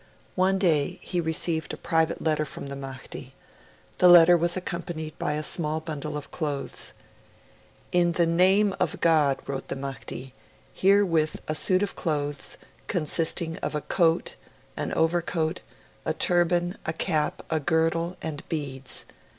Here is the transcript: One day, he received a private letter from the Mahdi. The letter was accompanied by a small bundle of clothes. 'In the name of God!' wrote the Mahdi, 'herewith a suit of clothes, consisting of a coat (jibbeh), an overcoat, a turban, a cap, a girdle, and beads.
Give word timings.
One 0.33 0.57
day, 0.57 0.97
he 1.03 1.21
received 1.21 1.73
a 1.75 1.77
private 1.77 2.23
letter 2.23 2.43
from 2.43 2.65
the 2.65 2.75
Mahdi. 2.75 3.35
The 3.99 4.09
letter 4.09 4.35
was 4.35 4.57
accompanied 4.57 5.15
by 5.19 5.33
a 5.33 5.43
small 5.43 5.79
bundle 5.79 6.17
of 6.17 6.31
clothes. 6.31 6.93
'In 7.91 8.13
the 8.13 8.25
name 8.25 8.75
of 8.79 8.99
God!' 8.99 9.43
wrote 9.45 9.67
the 9.67 9.75
Mahdi, 9.75 10.33
'herewith 10.73 11.43
a 11.47 11.53
suit 11.53 11.83
of 11.83 11.95
clothes, 11.95 12.57
consisting 12.87 13.57
of 13.57 13.75
a 13.75 13.81
coat 13.81 14.25
(jibbeh), 14.75 14.83
an 14.85 14.93
overcoat, 14.93 15.61
a 16.03 16.15
turban, 16.15 16.79
a 16.83 16.93
cap, 16.93 17.43
a 17.51 17.59
girdle, 17.59 18.17
and 18.23 18.41
beads. 18.49 19.05